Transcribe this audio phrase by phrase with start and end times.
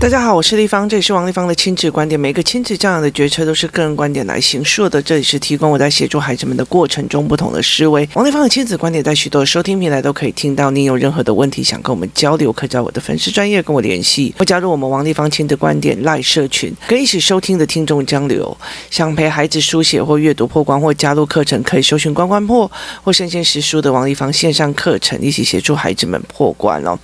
[0.00, 2.18] 大家好，我是丽芳，这里是王丽芳的亲子观点。
[2.18, 5.00] 每个亲子教养的决策都是个人观点来形塑的。
[5.02, 8.08] 这里是提供我在协助孩子们的过程中不同的思维。
[8.14, 10.70] 王丽芳的亲子观点在许多收听平台都可以听到。
[10.70, 18.56] 你有任何的问题想跟我们交流，可以在我的粉丝专业跟我联系，或加入我们王丽芳亲子观点赖社群，跟一起收听的听众交流。
[18.90, 22.68] 想陪孩子书写或阅读破关，或加入课程，可以搜寻关关破
[23.04, 26.98] 或生鲜识书的王丽芳线上课程，一起协助孩子们破关哦。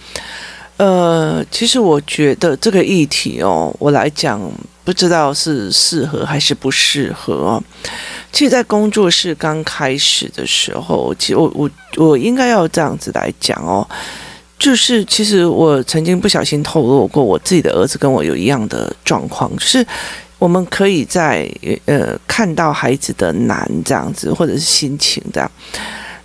[0.78, 4.38] 呃，其实我觉得这个议题哦，我来讲
[4.84, 7.62] 不知道是适合还是不适合哦。
[8.30, 13.88] 其实，在工作室刚开始的时候，其实我我我应该要这样子来讲哦，
[14.58, 19.86] 就是其实我曾经不小心透露过，我自己的儿子跟我有一样的状况，就是
[20.38, 21.50] 我们可以在
[21.86, 25.50] 呃看到孩子的难这样子，或者是心情这样。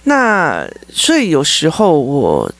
[0.03, 2.51] 那所以有时候我。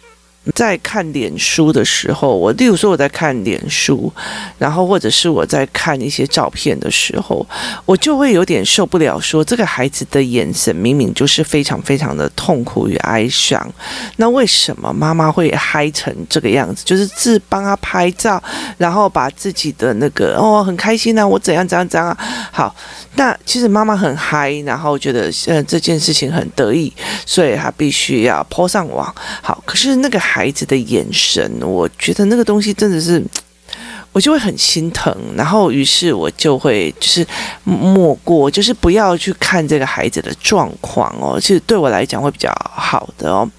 [0.55, 4.12] 在看脸书的时候，我例如说我在看脸书，
[4.58, 7.46] 然后或者是我在看一些照片的时候，
[7.85, 13.71] 我就会有点受不了说，这个孩子的眼神明明就是非常非常的痛苦与哀伤，
[14.18, 16.84] 那为什么妈妈会嗨成这个样子？
[16.84, 18.41] 就是自帮他拍照，
[18.77, 22.18] 然后把自己的那个哦很开心啊，我怎样怎样怎样？
[22.52, 22.76] 好，
[23.15, 26.91] 那其实妈妈很嗨，然后觉得嗯这件事情很得意，
[27.26, 29.13] 所以他必须要泼上网。
[29.41, 30.21] 好，可是那个。
[30.21, 33.21] 孩子的眼神，我觉得那个东西真的是，
[34.13, 37.26] 我就会很心疼，然后于是我就会就是
[37.65, 41.37] 没过，就是不要去看这个孩子的状况哦。
[41.37, 43.49] 其实对我来讲会比较好的哦。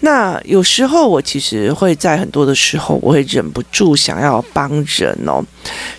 [0.00, 5.42] 那有时候我其实会在很多的时候，我会忍不住想要帮人哦，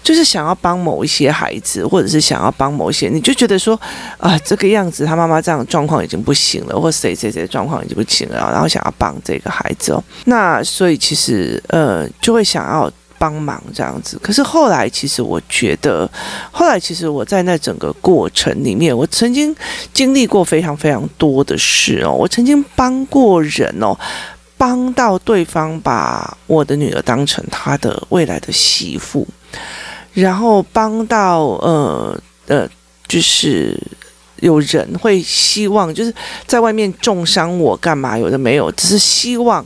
[0.04, 3.80] 就是想要帮某一些孩子，或者是想要帮某些，你就觉得说
[4.18, 12.92] 啊，这个样子他妈妈这样状况已经不行了，或谁谁谁状况已经不行了，然后想要帮这个孩子哦，那所以其实呃就会想要。
[13.20, 16.10] 帮忙这样子，可是后来其实我觉得，
[16.52, 19.54] 后来其实我在那整个过程里面，我曾经
[19.94, 22.14] 经历过非常非常多的事哦。
[22.14, 23.94] 我曾经帮过人哦，
[24.58, 29.28] 帮到对方把我的女儿当成他的未来的媳妇，
[30.14, 32.68] 然后帮到呃呃，
[33.06, 33.78] 就是
[34.38, 36.14] 有人会希望就是
[36.48, 38.18] 在外面重伤我干嘛？
[38.18, 39.66] 有的没有，只是希望。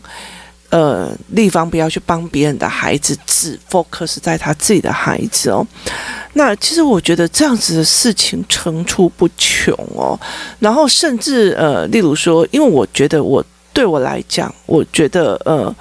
[0.73, 5.63] 呃，丽芳不要去帮别人的孩子，只 focus 在他自己的孩子哦。
[6.33, 10.19] 那其实我觉得这样子的事情层出不穷哦。
[10.57, 15.71] 然后甚至呃，例如说，因为我觉得我对我来讲，我觉得呃，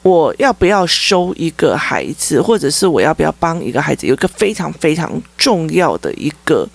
[0.00, 6.66] 我要不要收一个孩子，或者是我要不要帮一个孩子，有一个非常非常重要的一个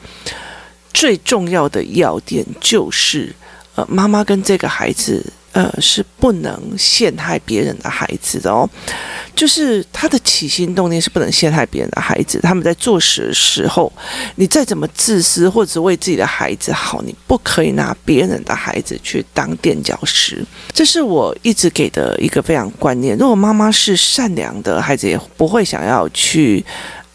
[0.94, 3.36] 最重要的要点，就是
[3.74, 5.26] 呃，妈妈跟这个孩子。
[5.58, 8.70] 呃，是不能陷害别人的孩子的哦，
[9.36, 12.40] 就是他的起心动念是不能陷害别人的孩子。
[12.44, 13.92] 他们在做事的时候，
[14.36, 20.46] 你再怎么自私或者为自己的孩子好，你不可以拿别人的孩子去当垫脚石。
[20.72, 23.18] 这是我一直给的一个非常观念。
[23.18, 26.64] 如果妈妈是善良的，孩子也不会想要去。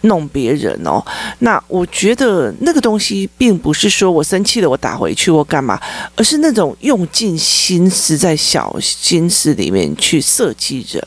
[0.02, 1.02] 弄别人哦，
[1.40, 5.80] 那我觉得那个东西并不是说我生气了我打回去或干嘛，
[6.16, 11.02] 而是那种用尽心思在小心思里面去设计人。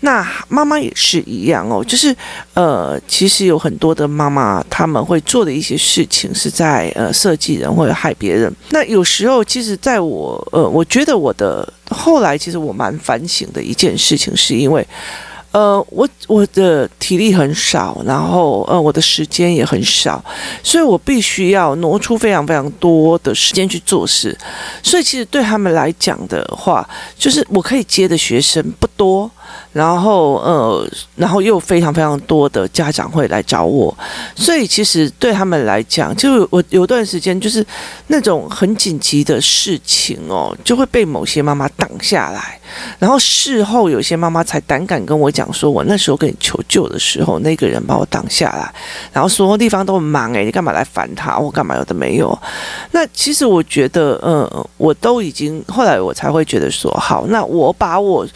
[0.00, 2.14] 那妈妈也是一样哦，就是
[2.52, 8.54] 呃，其实有很多的妈妈他们会做的一些事情是在呃设计人或者害别人。
[8.68, 14.86] 那有时候其实在我呃，我觉得我的后来其实我蛮反省的一件事情，是因为。
[15.54, 20.22] 呃，我我的体力很少，然后呃，我的时间也很少，
[20.64, 24.36] 所以我必须要挪出非常非常多的时间去做事。
[24.82, 26.84] 所以其实对他们来讲的话，
[27.16, 29.30] 就是我可以接的学生不多。
[29.72, 33.96] 然后，呃，然后又非常非常多的家长会来找我，
[34.36, 37.64] 所以其实对他们来讲，就我有段时间就是
[38.06, 42.58] 那种很紧急的事情哦，就会被某些妈妈挡下来，
[42.98, 48.72] 然后事后有些妈妈才胆敢跟我讲说，我那时候跟你求救的时候，那个人把我挡下来，
[49.12, 51.38] 然后说地方都很忙诶，你干嘛来烦他？
[51.38, 52.36] 我干嘛有的没有？
[52.92, 58.26] 那其实我觉得，呃，我都已经后来我才会觉得说，好，那我把我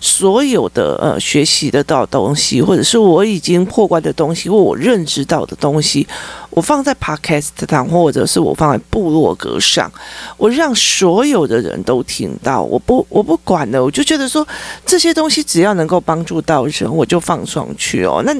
[0.00, 0.98] 所有的。
[0.98, 6.06] 呃，学习得到东西，或者是我已经破关的东西，或我认知到的东西，
[6.50, 9.90] 我放在 Podcast 上，或者是我放在部落格上，
[10.36, 12.62] 我让所有的人都听到。
[12.62, 14.46] 我不，我不管了，我就觉得说
[14.84, 18.22] 这些东西只要能够帮助到人，我就放上去哦。
[18.24, 18.34] 那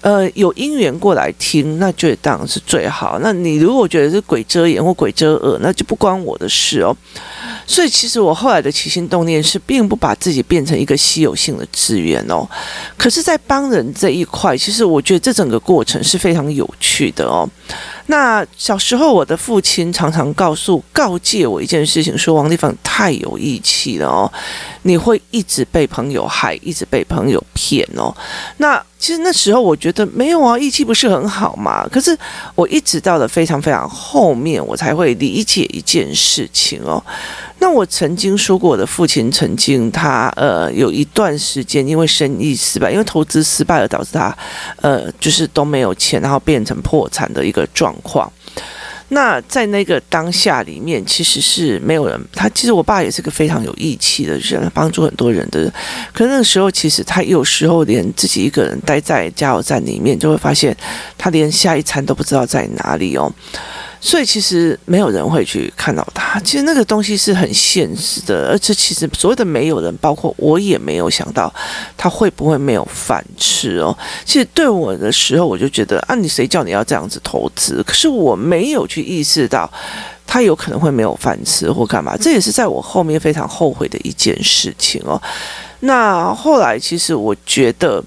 [0.00, 3.18] 呃，有因缘过来听，那就当然是最好。
[3.20, 6.96] 那你如果觉得是鬼遮眼或鬼遮耳，那就不关我的事哦。
[7.66, 12.48] 所以其实我后来的起心动念是，并不把自己变成一个稀有性的资源哦。
[12.96, 17.39] 可是，在帮人这一块，其实我觉得这整个过程是非常有趣的哦。
[18.06, 24.32] 那小时候，我的父亲常常告诉、告诫我一件事情，说王丽芳太有义气了哦，
[24.82, 28.14] 你会一直被朋友害，一直被朋友骗哦。
[28.56, 31.86] 那其实那时候我觉得没有啊，义气不是很好嘛。
[31.88, 32.16] 可是
[32.54, 37.02] 我一直到了非常非常后面，我才会理解一件事情哦。
[37.60, 44.36] 那我曾经说过，我的父亲曾经他呃有一段时间因为生意失败，因为投资失败而导致他
[44.76, 48.32] 呃就是都没有钱，然后变成破产的一个状况。
[49.12, 52.16] 那在那个当下里面，其实是没有人。
[52.32, 55.72] 他其实我爸也是个非常有义气的人，帮助很多人的人。
[56.12, 60.76] 可是那个时候，其实他有时候连自己一个人待在加油站里面，就会发现
[61.18, 63.30] 他连下一餐都不知道在哪里哦。
[64.00, 66.40] 所以其实没有人会去看到他。
[66.40, 71.52] 其实那个东西是很现实的，而且其实所谓的没有人，包括我也没有想到
[71.96, 73.96] 他会不会没有饭吃哦。
[74.24, 77.82] 其实对我的时候，我就觉得啊，你谁叫你要这样子投资？
[77.86, 79.70] 可是我没有去意识到
[80.26, 82.16] 他有可能会没有饭吃或干嘛。
[82.16, 85.20] 这也是在我后面非常后悔的一件事情哦。
[85.80, 88.02] 那后来其实我觉得。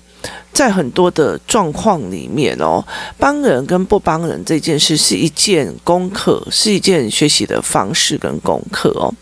[0.52, 2.84] 在很多的状况里面哦，
[3.18, 9.14] 帮人跟不帮人这件事是一件功课，是一件学习的方式跟功课哦。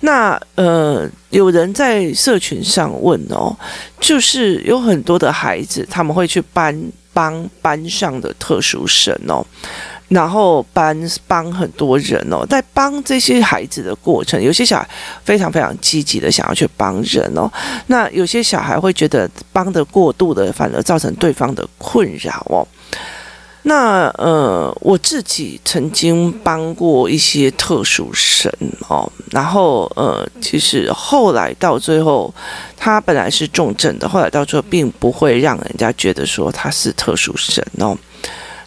[0.00, 3.54] 那呃，有人在社群上问哦，
[4.00, 6.74] 就是有很多的孩子他们会去帮
[7.12, 9.44] 帮班上的特殊生哦。
[10.10, 10.94] 然后帮
[11.26, 14.88] 帮很多人哦，在帮这些孩子的过程，有些小孩
[15.24, 17.50] 非常非常积极的想要去帮人哦，
[17.86, 22.66] 那有些小孩会觉得帮得过度的，反而造成对方的困扰哦。
[23.62, 28.50] 那呃，我自己曾经帮过一些特殊生
[28.88, 32.34] 哦，然后呃，其实后来到最后，
[32.76, 37.96] 他本来是重症的，后来到最后并不会让人家觉得说他是特殊生哦。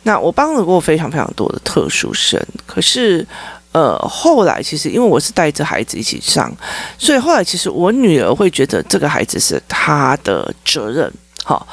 [0.03, 3.25] 那我帮了过非常非常多的特殊生，可是，
[3.71, 6.51] 呃，后来其实因为我是带着孩子一起上，
[6.97, 11.11] 所以后来其实我女儿会觉得这个孩子是她的责任，
[11.43, 11.65] 好，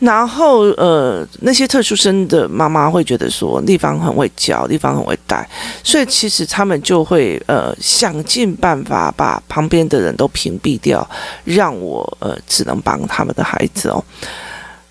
[0.00, 5.48] 然后呃，那些特殊生的妈妈会觉得说丽芳很会教，丽芳很会带，
[5.82, 11.08] 所以其实他们就会呃想尽办法把旁边的人都屏蔽掉，
[11.44, 14.04] 让我呃只能帮他们的孩子哦。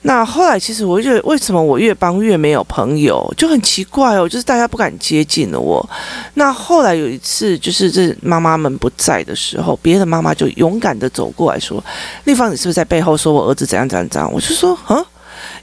[0.08, 5.88] 那后来，其实我觉得，为什么我越帮越没有朋友，就很奇怪哦，就是大家不敢接近了我。
[6.36, 11.84] 那后来有一次，就是这妈妈们不在的时候，别的妈妈就勇敢的走过来说
[12.24, 15.06] ：“丽芳，你是不是在背后说我儿子怎样怎样怎样？”我就说：“嗯。”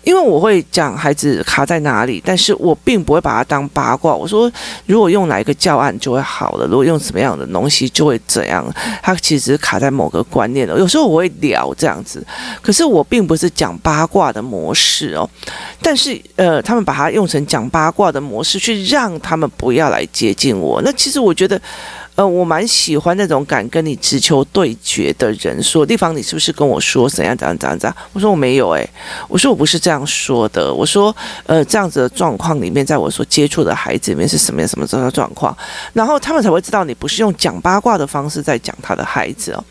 [0.04, 4.14] 因为我会讲孩子卡在哪里，但是我并不会把它当八卦。
[4.14, 4.50] 我说，
[4.86, 8.64] 如果用哪一个教案就会好了，如果用什么样的东西就会怎样。
[9.02, 10.78] 它其实卡在某个观念的。
[10.78, 12.24] 有时候我会聊这样子，
[12.62, 15.28] 可是我并不是讲八卦的模式哦。
[15.80, 20.80] 但是呃，他们把它用成讲八卦的模式，去让他们不要来接近我。
[20.82, 21.60] 那其实我觉得。
[22.16, 25.60] 呃，我蛮喜欢那种敢跟你直球对决的人。
[25.60, 27.96] 说，地方，你是不是跟我说怎样怎样怎样怎样？
[28.12, 28.88] 我说我没有，诶，
[29.28, 30.72] 我说我不是这样说的。
[30.72, 31.14] 我说，
[31.46, 35.56] 呃，这样子的状况里面，在我所接触的孩子里面是什么样什么这样的状况，
[35.92, 39.64] 然后他们才会知道你不是用讲八卦的方式在讲他的孩子哦。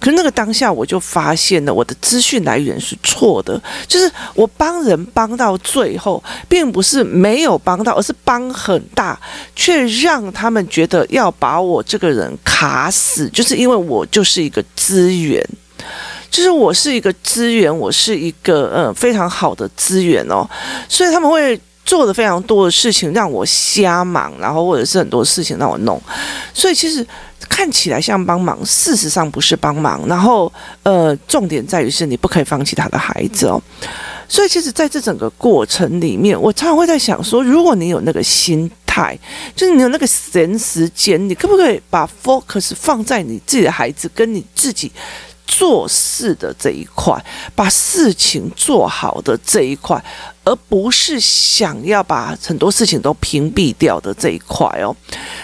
[0.00, 9.16] 可是那个当下，我就发现了我的资讯来源是错的，就是我帮人帮到最后，并不是没有帮到，而是帮很大，
[9.54, 11.75] 却让他们觉得要把我。
[11.76, 15.46] 我这个人卡死，就是因为我就是一个资源，
[16.30, 20.48] 就是我是一个资源，我是一个嗯非常好的资源哦，
[20.88, 26.00] 所以他们会做的非常多的事情让我瞎忙，然后或者是很多事情让我弄，
[26.54, 27.06] 所以其实
[27.46, 30.02] 看起来像帮忙，事实上不是帮忙。
[30.08, 30.50] 然后
[30.82, 33.60] 呃，重点在于是你不可以放弃他的孩子哦，
[34.26, 38.70] 所以其实在这整个过程里面，我常常会在想说，如果你有那个心。
[39.54, 44.90] 就是你有那个闲时间，你可不可以把 focus 放在你自己的孩子跟你自己
[45.46, 47.14] 做事的这一块，
[47.54, 50.02] 把事情做好的这一块。
[50.46, 54.94] 而不是想要把很多事情都屏蔽掉的这一块哦，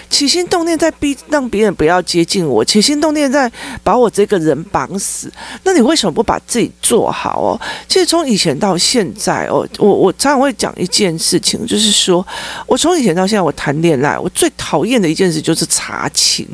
[0.08, 3.50] 起心动念在逼让别人不要接近我，起心动念在
[3.82, 5.28] 把我这个人绑死。
[5.64, 7.60] 那你为什么不把自己做好哦？
[7.88, 12.24] 其实从以前到现在哦，我我常常会讲一件事情，就是说
[12.68, 16.46] 我从以前到现在，我谈恋爱，我最讨厌的一件事就是查勤，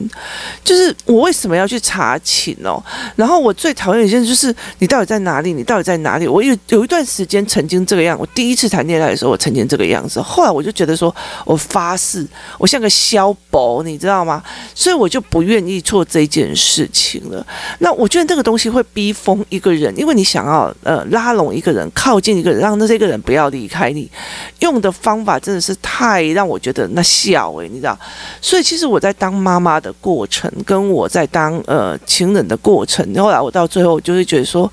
[0.64, 2.82] 就是我为什么要去查情哦？
[3.14, 5.52] 然后我最讨厌一件事就是你到底在哪里？
[5.52, 6.26] 你到底在哪里？
[6.26, 8.26] 我有有一段时间曾经这个样，我。
[8.38, 10.22] 第一次谈恋爱的时候，我曾经这个样子。
[10.22, 11.12] 后来我就觉得说，
[11.44, 12.24] 我发誓，
[12.56, 14.40] 我像个小宝，你知道吗？
[14.76, 17.44] 所以我就不愿意做这件事情了。
[17.80, 24.08] 那我觉得这个东西会逼疯一个人，因为你想要呃拉拢一个人，靠近一个人，让那这个人不要离开你，
[24.60, 27.98] 用的方法真的是太让我觉得那笑诶，你知道？
[28.40, 34.72] 所以其实我在当妈妈的过程，跟我在当呃情人的过程，后来我到最后就会觉得说。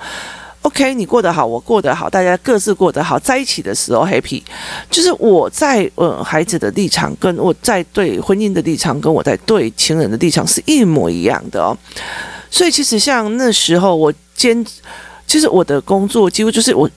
[0.66, 4.42] OK，你过得好，我过得好，大家各自过得好，在一起的时候 happy。
[4.90, 11.78] 就是我在呃孩子的立场，跟我在对婚姻的立场，跟我在对情人的立场是一模一样的哦。
[12.50, 14.66] 所以其实像那时候我兼，
[15.28, 16.90] 其实我的工作几乎就是我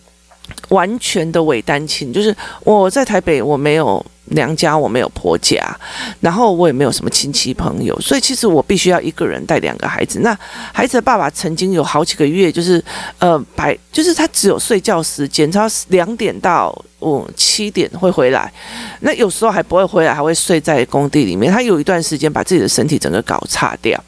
[0.69, 4.05] 完全的伪单亲，就是我在台北我没有。
[4.33, 5.75] 娘家我没有婆家，
[6.21, 10.19] 然后我也没有什么亲戚朋友，所以其实我必须要一个人带两个孩子。
[10.21, 10.38] 那
[10.71, 12.85] 孩子的爸爸曾经有好几个月，就是
[13.21, 18.52] 呃白，就是他只有睡觉时间，他两点到嗯七点会回来，
[19.00, 21.50] 那有时候还不会回来，还会睡在工地里面。
[21.50, 23.99] 他有一段时间把自己的身体整个搞差掉。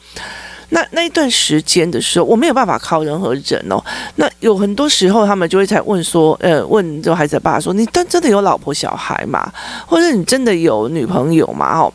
[0.70, 3.82] 那那一段时间的时候，我没有办法靠任何人哦。
[4.16, 9.52] 那有很多时候，他们就会在问说，呃，问这孩子的爸爸说：“你真真的有老婆小孩吗？
[9.86, 11.92] 或者你真的有女朋友吗？”哦，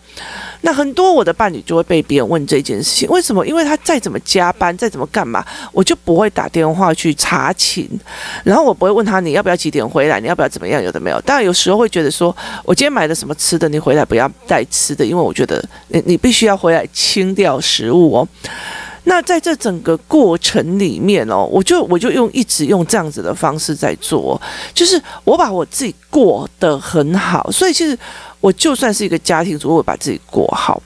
[0.65, 3.45] 那很多我的伴侣就会被别人问这件事情，为什么？
[3.45, 7.88] 因为他再怎么加班，再怎么干嘛，我就不会打电话去查寝，
[8.43, 11.22] 然后我不会问他你要不要几点回来，你要不要怎么样，有的没有。
[11.22, 18.27] 当然有时候会觉得说，我今天买了什么吃的，你回来不要带吃的，因为我觉得你你必须要回来清掉食物哦。
[19.07, 24.41] 那在这整个过程里面哦，我就我就用一直用这样子的方式在做，
[24.74, 27.95] 就是我把我自己过得很好，所以其实
[28.45, 30.79] 我就算是一个家庭主妇，我把自己过好。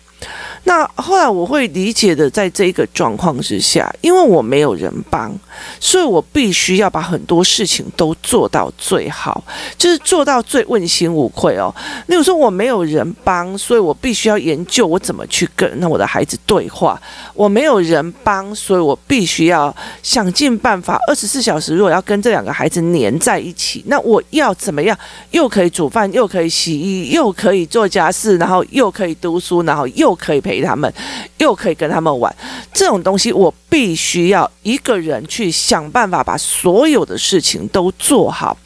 [0.64, 5.34] 那后来我会理解的，在这个状况之下，因为我没有人帮，
[5.80, 9.44] 所以我必须要把很多事情都做到最好，
[9.78, 11.74] 就是做到最问心无愧哦。
[12.08, 17.00] 例如说我没有人帮，所以我必须要研究我怎么去跟那我的孩子对话。
[17.34, 24.98] 我没有人帮，所以我必须要想尽办法，二十四小时如果要跟这两个孩子黏在一起，那我要怎么样？
[25.32, 30.49] 又可以煮饭，又可以洗衣，又可以做家事，然后又可以读书，然后又可以。
[30.50, 30.92] 陪他们，
[31.38, 32.36] 又可以跟他们玩，
[32.74, 38.58] 这种东西我必须要一个人去想办法把所有的事情都做好，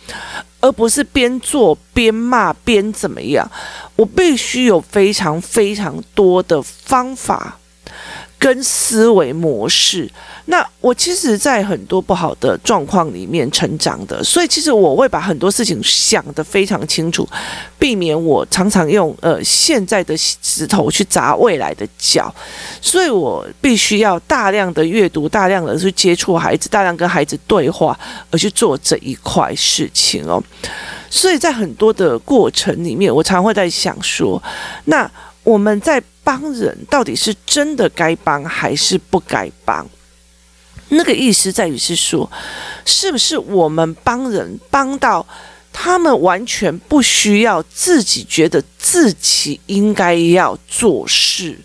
[0.62, 3.52] 而不是边做边骂边怎么样。
[3.98, 7.60] 我必须有非常非常多的方法。
[8.44, 10.12] 跟思维模式，
[10.48, 17.26] 那我其实，在很多不好的状况里面成长的，所以其实我会把很多事情想得非常清楚，
[17.80, 22.36] 避免我常常用呃现在的石头去砸未来的脚，
[22.82, 27.98] 所以我必须要大量的阅读，大量的去接触孩子，大量跟孩子对话，
[28.30, 30.44] 而去做这一块事情哦。
[31.10, 34.44] 所以在很多的过程里面，我常会在想说，
[34.84, 35.10] 那
[35.44, 36.04] 我们在。
[36.26, 39.86] 帮人到底是真的该帮还是不该帮？
[40.88, 42.32] 那个意思在于是说，
[42.86, 45.28] 是不是我们帮人帮到
[45.74, 51.60] 他们完全不需要自己觉得自己应该要做事？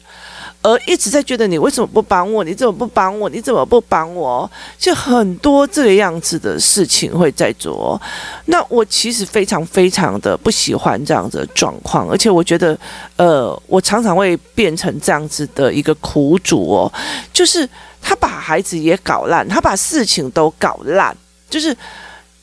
[0.60, 2.42] 而一直在觉得你为什么不帮我？
[2.42, 3.28] 你怎么不帮我？
[3.28, 4.50] 你怎么不帮我？
[4.76, 8.00] 就很多这个样子的事情会在做。
[8.46, 12.76] 那我其实非常非常的不喜欢这样子的状况，而且我觉得，
[13.16, 16.92] 呃，我常常会变成这样子的一个苦主哦，
[17.32, 17.68] 就是
[18.02, 21.16] 他把孩子也搞烂，他把事情都搞烂，
[21.48, 21.74] 就是。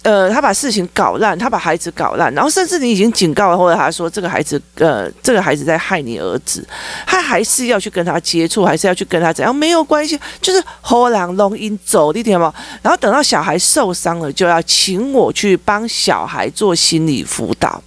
[0.06, 6.64] 呃，他把事情搞烂，他把孩子搞烂，然后甚至你已经警告了，或者他说这个孩子，呃，这个孩子在害你儿子，
[7.08, 9.56] 他还是要去跟他接触，还是要去跟他怎样？
[9.56, 12.54] 没有关系，就是后浪龙音走，你听吗？
[12.84, 17.82] 然后等到小孩受伤了，就要请我去帮小孩做心理辅导。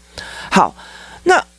[0.50, 0.74] 好，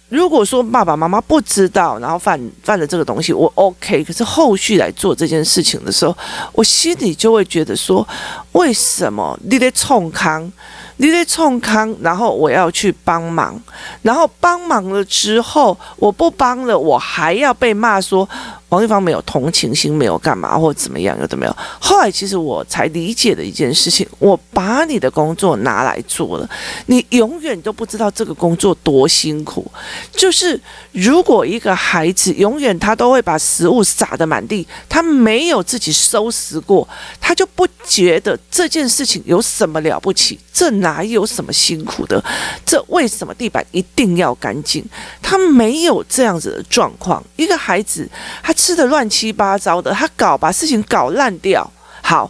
[0.10, 4.04] 如果说爸爸妈妈不知道，然后犯犯了这个东西，我 OK。
[4.04, 6.18] 可是后续来做这件事情的时候，
[6.52, 8.06] 我心里就会觉得说，
[8.54, 10.52] 为什么你得冲康？
[10.98, 13.58] 你得冲康，然后我要去帮忙，
[14.02, 18.28] 然后帮忙了之后，我不帮了，我还要被骂说
[18.70, 21.58] 王丽芳没有同情心，没有干嘛或怎么样，有的没有。
[21.80, 26.50] 后来其实我才理解的一件事情，我把你的工作拿来做了，
[26.86, 29.70] 你永远都不知道这个工作多辛苦。
[30.12, 30.60] 就是
[30.92, 36.88] 如果一个孩子永远他都会把食物撒得满地，他没有自己收拾过，
[37.20, 40.40] 他就不觉得这件事情有什么了不起。
[40.54, 42.22] 这哪有什么辛苦的？
[42.66, 44.84] 这为什么地板一定要干净？
[45.22, 47.24] 他没有这样子的状况。
[47.38, 48.08] 一个孩子，
[48.44, 51.66] 他吃的乱七八糟的，他搞把事情搞烂掉。
[52.02, 52.30] 好，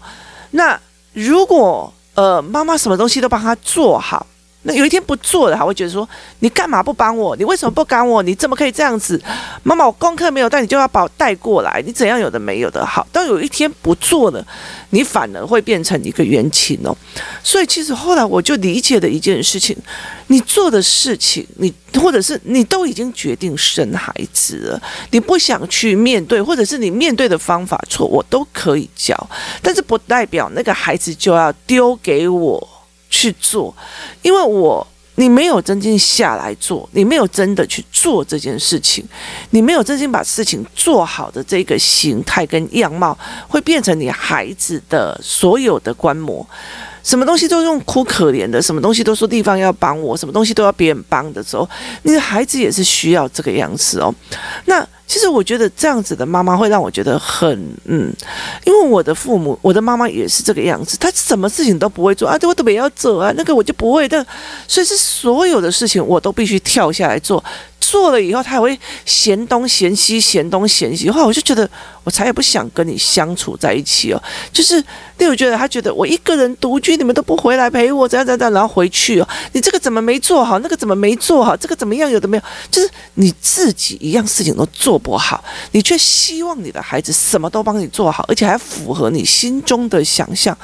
[0.52, 0.80] 那
[1.14, 4.28] 如果呃妈妈什么东西都帮他做好，
[4.64, 6.08] 那有一天不做了，还会觉得说
[6.40, 7.34] 你干嘛不帮我？
[7.38, 8.22] 你为什么不帮我？
[8.22, 9.20] 你怎么可以这样子？
[9.64, 11.82] 妈妈，我功课没有带，你就要把我带过来？
[11.86, 12.86] 你怎样有的没有的？
[12.86, 14.46] 好，当有一天不做了，
[14.90, 16.94] 你反而会变成一个冤亲哦。
[17.42, 19.74] 所以其实后来我就理解了一件事情：
[20.28, 29.16] 你做的事情，你或者是你都已经决定生孩子了，你不想去面对，或者是你面对的方法错，我都可以教，
[29.62, 32.79] 但是不代表那个孩子就要丢给我。
[33.10, 33.76] 去做，
[34.22, 34.86] 因为我
[35.16, 39.04] 你没有真心下来做，你没有真的去做这件事情，
[39.50, 46.48] 你没有真心把事情做好的这个形态跟样貌，会变成你孩子的所有的观摩。
[47.04, 51.68] 什么东西都用哭可怜的，什么东西都说地方要帮我，什么东西都要别人帮的时候，
[52.04, 54.14] 你的孩子也是需要这个样子哦。
[54.66, 54.88] 那。
[55.10, 57.50] 其实我觉得这样子的妈妈会让我觉得很
[57.86, 58.14] 嗯，
[58.64, 64.24] 因为我的父母，我的妈妈也是这个样子，她什么事情都不会做啊，我特别要做啊，那个我就不会的，
[64.68, 67.44] 所以是所有的事情我都必须跳下来做。
[67.90, 71.10] 做了以后，他还会嫌东嫌西，嫌东嫌西。
[71.10, 71.68] 后来我就觉得，
[72.04, 74.22] 我才也不想跟你相处在一起哦。
[74.54, 74.80] 就是，
[75.18, 79.28] 例如觉得他觉得我一个人独居，你们都不回来陪我，怎样怎样，然后回去哦。
[79.54, 80.60] 你这个怎么没做好？
[80.60, 81.58] 那个怎么没做好？
[81.58, 82.08] 这个怎么样？
[82.12, 82.44] 有的没有？
[82.70, 90.56] 就是你自己一样事情都做不好，你却希望你的孩子什么都帮你做好，而且还符合你心中的想象。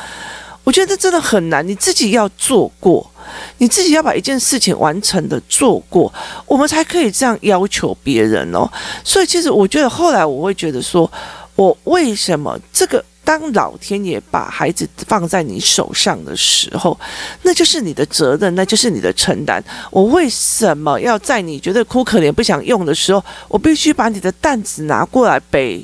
[0.65, 3.09] 我觉得这真的很难，你自己要做过。
[3.57, 6.13] 你自己要把一件事情完成的做过，
[6.45, 8.69] 我们才可以这样要求别人哦。
[9.03, 11.11] 所以其实我觉得后来我会觉得说，
[11.55, 16.97] 我为什么这个当老天爷把孩子放在你手上的时候，
[17.41, 19.63] 那就是你的责任，那就是你的承担。
[19.89, 25.83] 我为什么要在你觉得哭可怜不想用的时候，我必须把你的担子拿过来背？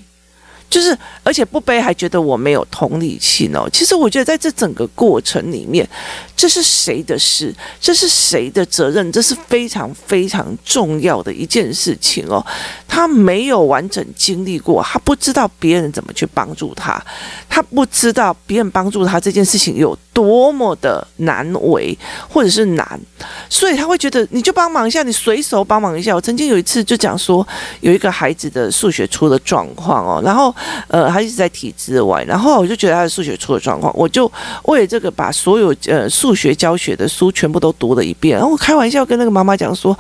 [0.72, 3.70] 就是，而且不背还觉得我没有同理心哦。
[3.74, 5.88] 其实我觉得在这整个过程里面，
[6.34, 7.54] 这是谁的事？
[7.82, 9.12] 这是谁的责任？
[9.12, 12.44] 这是非常非常重要的一件事情哦。
[12.88, 17.04] 他没有完整经历过，他不知道别人怎么去帮助他，
[17.50, 21.98] 他不知道别人帮助他这件事情有多么的难为，
[22.30, 22.98] 或者是难，
[23.52, 26.16] 所以他会觉得你就帮忙一下，你随手帮忙一下。
[26.16, 27.46] 我曾经有一次就讲说，
[27.82, 30.56] 有一个孩子的数学出了状况哦，然后。
[30.88, 34.32] 呃，他一直在体制外，然后我就觉得他的数学出了状况，我就
[34.64, 39.98] 为了这个把所有呃数学教学的书全部都读了一遍，然后我开玩笑跟那个妈妈讲说，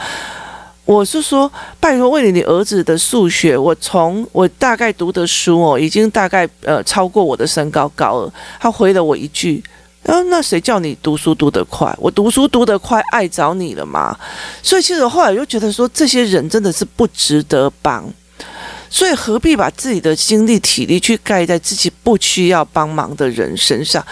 [0.86, 8.34] 我是说拜托为了你儿子的数学，我从我大概读的书哦，已经大概呃超过我的身高高了。
[8.60, 9.64] 他回了我一句，
[10.04, 11.96] 然后那谁叫你读书读得快？
[12.00, 14.18] 我读书读得快，爱着你了嘛？
[14.64, 18.04] 所以其实后来又觉得说，这些人真的是不值得帮。
[18.94, 24.06] 所以何必把自己的精力体力去盖在自己不需要帮忙的人身上？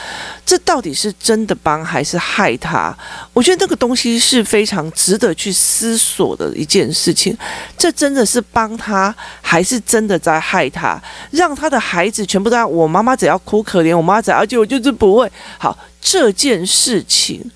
[0.46, 2.98] 这到底是真的帮还是害他？
[3.34, 7.38] 我觉得那个东西是非常值得去思索的一件事情。
[7.78, 11.00] 这真的是帮他，还是真的在害他？
[11.32, 17.52] 让他的孩子全部都要我妈妈只要哭可怜，我妈只要救我就是不会好这件事情。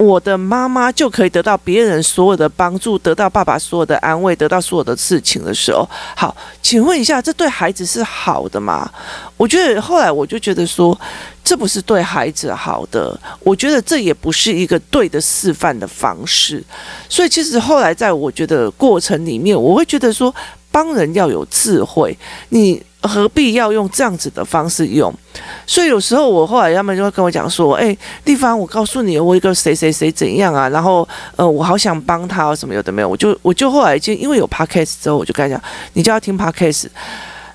[0.00, 5.86] 我的妈妈就可以得到别人所有的帮助，得到爸爸所有的安慰，得到所有的事情的时候，
[6.16, 8.90] 好，请问一下，这对孩子是好的吗？
[9.36, 10.98] 我觉得后来我就觉得说，
[11.44, 16.64] 这不是对孩子好的，我觉得这也不是一个对的示范的方式。
[17.06, 20.34] 所以其实后来在我觉得过程里面，我会觉得说，
[20.70, 22.16] 帮人要有智慧，
[22.50, 22.82] 你。
[23.02, 25.10] 何必要用这样子的方式用？
[25.66, 30.68] 所以有时候我后来他们就会跟我讲说：“哎，丽芳，我告诉你，我一个谁谁谁怎样啊？
[30.68, 36.88] 然后呃，我好想帮他，什么有的没有。”我就我就后来就因为有 podcast 之后，我就跟他讲：“你就要听 podcast。”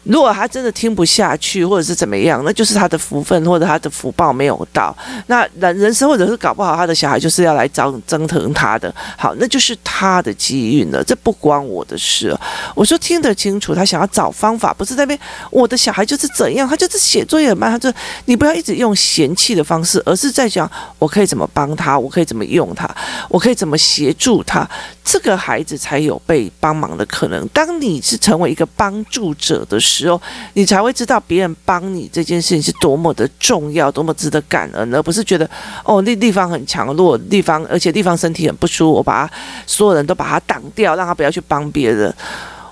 [0.05, 4.95] 如果他真的听不下去，或者是怎么样，那就是他的福分或者他的福报没有到。
[5.27, 12.37] 那人人生或者是搞不好他的小孩就是要来找折腾他的，好，那就是他的机运了，这不关我的事。
[12.75, 17.91] 我说听得清楚，他想要找方法，不是在那边我的小孩就是怎样，他就是写作业很慢，他就
[18.25, 22.87] 你不要一直用嫌弃的方式，而是在讲我可以怎么帮他，我可以怎么用他，
[23.27, 24.69] 我可以怎么协助他，
[25.03, 27.47] 这个孩子才有被帮忙的可能。
[27.49, 30.21] 当你是成为一个帮助者的时候，时候，
[30.53, 35.49] 你才会知道别人帮你这件事情是多么的重要，多么值得感恩，而不是觉得
[35.85, 39.33] 哦，那地方很强弱，地方而且地方身体很不舒服，我把他
[39.65, 42.13] 所有人都把他挡掉，让他不要去帮别人。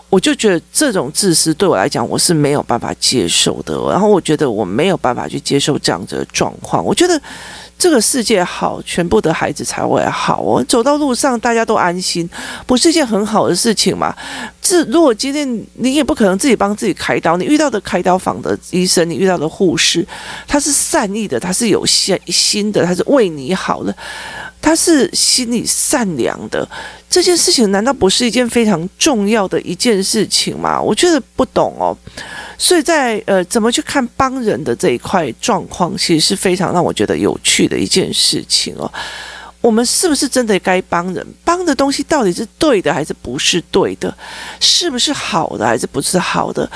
[0.09, 3.73] 我就觉得这种自私对我来讲，我是没有办法接受的。
[3.89, 6.83] 然后我觉得我没有办法去接受这样子的状况。
[6.83, 7.19] 我觉得。
[7.83, 10.63] 这个世界好，全部的孩子才会好哦。
[10.69, 12.29] 走到路上，大家都安心，
[12.65, 14.15] 不是一件很好的事情嘛？
[14.61, 20.07] 这如果今天你也不可能自己帮自己开刀，你遇到的开刀房的医生，你遇到的护士，
[20.47, 23.93] 他是善意的，他是有心心的，他是为你好的。
[24.63, 26.65] 他是心里善良的，
[27.09, 30.81] 这件事情难道不是一件非常重要的一件事情吗？
[30.81, 31.95] 我觉得不懂哦。
[32.57, 38.89] 所以在呃，怎么去看帮人的这一块状况，其实是非常让我觉得有趣的一件事情哦。
[39.59, 41.27] 我们是不是真的该帮人？
[41.43, 44.15] 帮的东西到底是对的还是不是对的？
[44.61, 46.69] 是不是好的还是不是好的？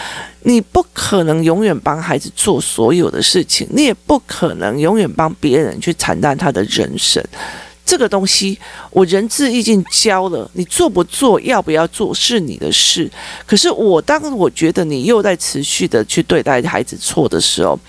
[0.44, 7.24] 你不可能永远帮孩子做所有的事情，你也不可能永远帮别人去承担他的人生。
[7.88, 8.60] 这个东西，
[8.92, 13.10] 我仁至义尽教了，你做不做，要不要做是你的事。
[13.46, 17.80] 可是我当我觉得你又在持续的去对待孩子错的时候，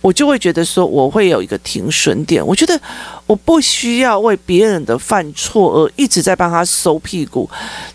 [0.00, 2.46] 我就会觉得说，我会有一个停损点。
[2.46, 2.80] 我觉得
[3.26, 7.50] 我不需要为别人的犯错而一直在帮他收屁股，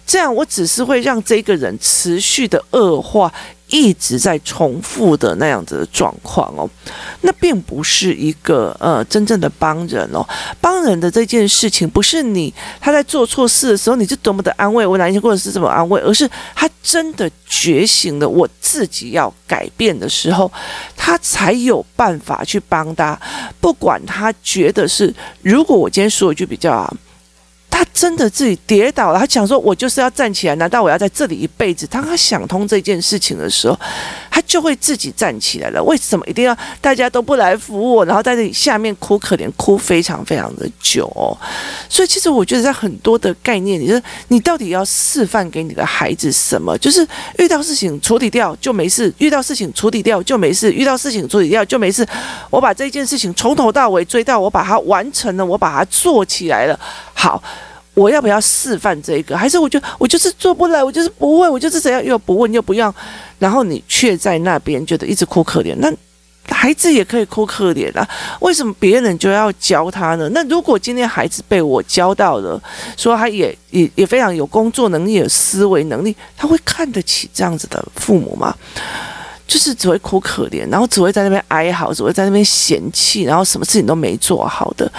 [0.06, 3.34] 这样我只是会让这个人持续的恶化。
[3.74, 6.70] 一直在重复的那样子的状况哦，
[7.22, 10.24] 那并不是一个呃真正的帮人哦。
[10.62, 20.52] 帮人的这件事情，不是你他在做错事的时候，你就多么的安慰我，哪一天或者是这么安慰，而是他真的觉醒了，我自己要改变的时候，
[20.96, 23.20] 他才有办法去帮他。
[23.60, 26.94] 不管他觉得是，如果我今天说一句比较啊。
[27.74, 33.76] 他真的自己跌倒了，他想说：“我就是要站起来，难道我要在这里一辈子？”当他想通这件事情的时候，
[34.36, 35.84] 他就会自己站起来了。
[35.84, 41.08] 为什么一定要大家都不来扶我，然后在这里下面哭可怜，哭非常非常的久？
[41.88, 46.76] 所以，其实我觉得在很多的概念里，就是你到底要示范给你的孩子什么？
[46.80, 52.04] 就是遇到事情处理掉就没事，遇到事情处理掉就没事，遇到事情处理掉就没事。
[52.50, 56.80] 我把这件事情从头到尾追到我把它完成了，我把它做起来了。
[57.14, 57.40] 好。
[57.94, 59.38] 我要不要示范这个？
[59.38, 62.94] 还是我就我就是做不来，我就是不会，我就是怎样又不问又不要，
[63.40, 65.76] 然后你却在那边觉得一直哭可怜。
[65.78, 65.94] 那
[66.50, 68.06] 孩子也可以哭可怜啊，
[68.42, 70.28] 为什么别人就要教他呢？
[70.34, 72.62] 那如果今天孩子被我教到了，
[72.98, 78.54] 说他也也也非常有工作能力、有思维能力，他会看得起这样子的父母吗？
[79.48, 84.92] 就是只会哭可怜，然后只会在那边哀嚎，只会在那边嫌弃，然后什么事情都没做好的。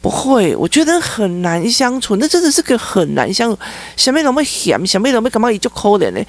[0.00, 3.58] 不会，我觉得很难相处，那真的是个很难相处。
[3.96, 6.20] 小妹怎么嫌，小妹怎么干嘛一就抠脸呢？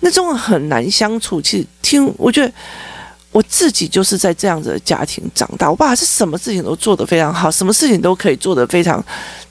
[0.00, 1.40] 那种很难相处。
[1.40, 2.52] 其实听，我觉得。
[3.32, 9.04] 我自己就是在这样子的家庭长大，我爸是什么事情都做得非常好，什么事情都可以做得非常，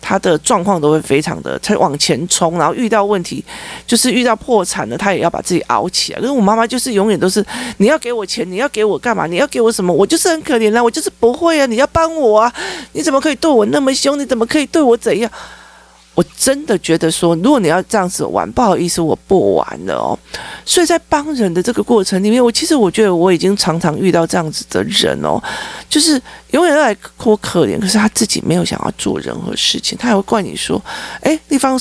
[0.07, 3.43] 他的状况都会非常的，他往前冲，然后遇到问题，
[3.87, 6.19] 就是遇到破产了，他也要把自己熬起来。
[6.19, 7.43] 可是我妈妈就是永远都是，
[7.77, 9.25] 你要给我钱，你要给我干嘛？
[9.25, 9.91] 你要给我什么？
[9.91, 12.53] 我就是很可怜啊，我就是不会啊，你要帮我啊，
[12.91, 14.19] 你怎么可以对我那么凶？
[14.19, 15.31] 你怎么可以对我怎样？
[16.13, 20.17] 我真的觉得说，如果你要这样子玩，不好意思，我不玩了哦。
[20.63, 25.41] 所以在帮人的这个过程里面，我其实我觉得我已经常常遇到这样子的人哦，
[25.89, 26.21] 就是
[26.55, 30.81] 永远都来哭可怜，可是他自己没有想要做任何事情，他还会怪你说，
[31.19, 31.77] 诶，地方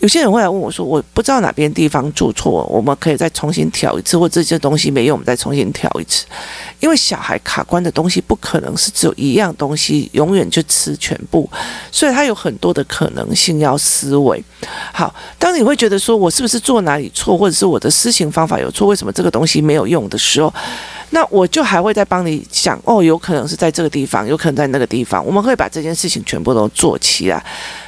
[0.00, 6.26] 有些人会来问我说，我不知道哪边地方做错，我们可以再重新调一次，或这些东西没用，我们再重新调一次。
[6.80, 11.48] 因为小孩卡关的东西不可能是只有一样东西，永远就吃全部，
[11.92, 14.42] 所以他有很多的可能性要思维。
[14.92, 20.52] 好，当你会觉得说我是不是做哪里错，或者是我的施行方法有错，为什么这个东西没有用的时候，
[21.10, 27.44] 那我就还会再帮你想哦，有可能是在这个地方，有可能在那个地方，我们会把这件事情全部都做起来。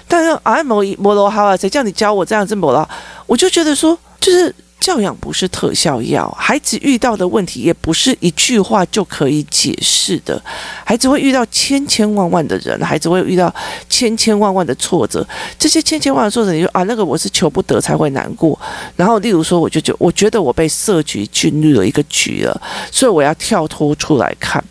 [0.06, 2.88] 但是啊，摩摩罗哈啊，谁叫你教我这样子摩罗？
[3.26, 4.54] 我就觉得说，就是。
[4.80, 10.40] 教养不是特效药，孩子遇到的问题也不是一句话就可以解释的。
[10.84, 13.52] 孩子会遇到千千万万的人，孩子会遇到
[13.88, 15.26] 千千万万的挫折。
[15.58, 18.58] 这些千千万万的挫折，你说啊，那个我是求不得才会难过。
[18.96, 24.62] 然后，例如说，我就觉我觉得我被设局进入了一个局了，所以我要跳脱出来看，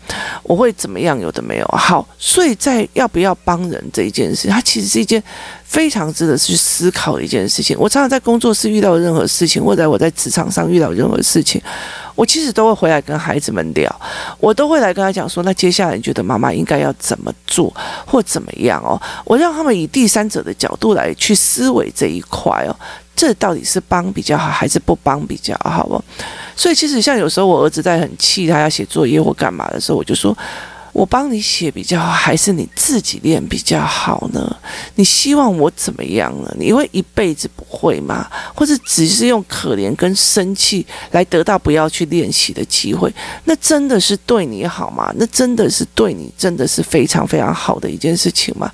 [0.42, 1.20] 我会怎么样？
[1.20, 5.22] 有的没有好，所以在要不要帮人这一件事，它其实是一件。
[5.68, 7.76] 非常值得去思考的一件事情。
[7.78, 11.60] 我常常在工作室遇到任何事情，或者我在职场上遇到任何事情，
[12.14, 14.00] 我其实都会回来跟孩子们聊，
[14.38, 17.74] 我都会来跟他讲说，那接下来你觉得妈妈应该要怎么做，
[18.06, 19.00] 或怎么样哦？
[19.24, 22.76] 我让他们以第三者的角度来去思维这一块哦，
[23.16, 26.02] 这到底是帮比较好，还是不帮比较好哦？
[26.56, 30.36] 所以其实像有时候我儿子在很气，他要写作业或干嘛的时候，我就说。
[30.92, 34.56] 我帮你写比较好，还是你自己练比较好呢？
[34.96, 36.54] 你希望我怎么样呢？
[36.58, 38.26] 你会一辈子不会吗？
[38.54, 43.12] 或者只是用可怜跟生气来得到不要去练习的机会？
[43.44, 45.12] 那真的是对你好吗？
[45.16, 48.70] 那真的是对你真的是非常非常好的一件事情吗？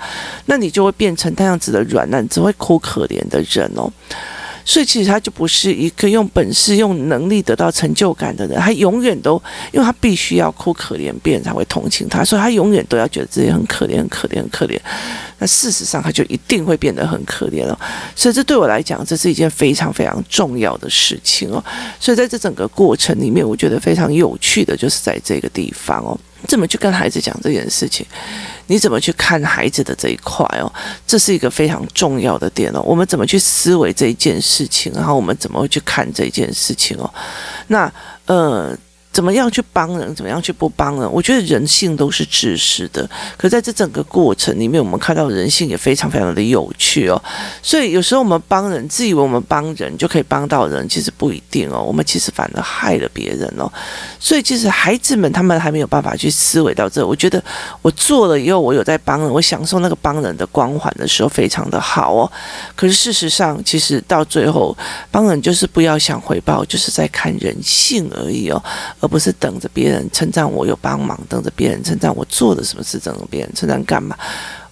[0.47, 3.93] 那你就会变成那样子的软烂，只会哭可怜的人哦。
[4.65, 9.41] 所以其实他就不是一个用本事、用能力得到成就感的人，他永远都，
[9.73, 14.79] 因为他必须要哭可怜，别人才会同情他，所以他永远都要觉得自己很可怜、很可怜、很可怜。
[15.39, 17.79] 那事实上他就一定会变得很可怜了。
[18.17, 21.63] 所以这对我来讲，这是一件非常非常重要的事情哦。
[22.01, 28.07] 所以在这整个过程里面，我觉得非常有趣的就是在这个地方哦，怎么去跟孩子讲这件事情？
[28.67, 30.73] 你怎么去看孩子的这一块哦？
[31.07, 32.81] 这是一个非常重要的点哦。
[32.83, 34.93] 我们怎么去思维这一件事情？
[34.95, 37.13] 然后我们怎么会去看这件事情哦？
[37.69, 37.93] 那
[38.27, 38.77] 呃。
[39.15, 40.13] 怎么样去帮人？
[40.13, 41.11] 怎么样去不帮人？
[41.11, 43.09] 我觉得人性都是自私的。
[43.37, 47.23] 可在这整个过程里面，我们看到人性也非常非常的有趣哦。
[47.63, 51.81] 所以有时候我们帮人，自以为我们帮人就可以帮到人，其实不一定哦。
[51.81, 53.71] 我们其实反而害了别人哦。
[54.19, 57.07] 所以其实孩子们他们还没有办法去思维到这。
[57.07, 57.41] 我觉得
[57.83, 62.29] 我做了以后，我有在帮人，我享受那个帮人的光环的时候，非常的好哦。
[62.75, 64.77] 可是事实上，其实到最后
[65.13, 68.61] 帮人就是不要想回报，就是在看人性而已哦。
[69.05, 74.17] 而不是等着别人称赞我有帮忙，等着别人称赞我做了什么事，等着别人称赞干嘛？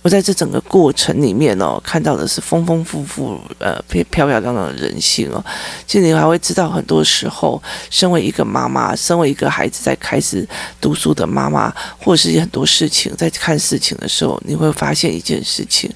[0.00, 5.44] 我在这整个过程里面哦，看到的是丰丰富富、呃，漂漂亮亮的人性哦。
[5.86, 10.48] 其实你还会知道，很多时候，身为一个妈妈，身为一个孩子在开始
[10.80, 15.92] 读书的妈妈，或是很多事情在看事情的时候，你会发现一件事情，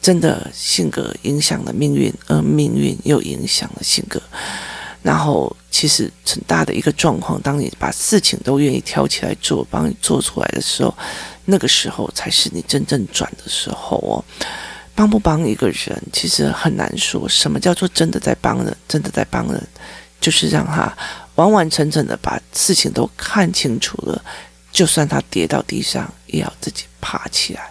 [0.00, 4.20] 真的性格影响了命运，而命运又影响了性格。
[5.02, 10.94] 然后，其实很大的一个状况，当你把事情都愿意挑起来做，帮你做出来的时候，
[11.46, 14.24] 那个时候才是你真正转的时候哦。
[14.94, 17.28] 帮不帮一个人，其实很难说。
[17.28, 18.76] 什么叫做真的在帮人？
[18.86, 19.68] 真的在帮人，
[20.20, 20.94] 就是让他
[21.34, 24.22] 完完整整的把事情都看清楚了，
[24.70, 27.70] 就算他跌到地上，也要自己爬起来。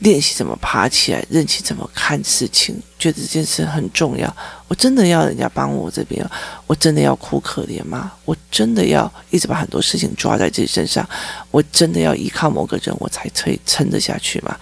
[0.00, 4.34] 练习怎么爬起来，练习怎么看事情，觉得这件事很重要。
[4.66, 6.24] 我真的要人家帮我这边，
[6.66, 8.12] 我真的要哭可怜吗？
[8.24, 11.08] 我真的要一直把很多事情抓在自己身上？
[11.50, 14.58] 我真的要依靠某个人我才可以撑得下去吗？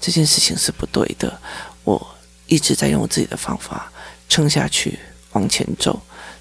[0.00, 1.40] 这件事情是不对的。
[1.84, 2.14] 我
[2.46, 3.92] 一直在用我自己的方法
[4.28, 4.98] 撑下去，
[5.32, 6.00] 往前走，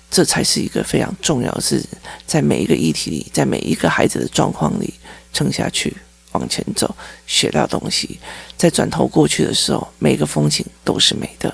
[0.10, 1.84] 这才是一个非常重要的事，
[2.26, 4.92] 在每一个议题里，在每一个孩子的状况里
[5.32, 5.96] 撑下去。
[6.32, 8.20] 往前走，学到东西，
[8.58, 11.54] 再转头过去的时候，每个风景都是美的。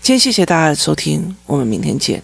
[0.00, 2.22] 今天谢谢大家的收听，我们明天见。